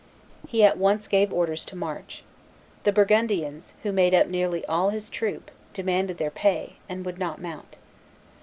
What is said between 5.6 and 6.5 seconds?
demanded their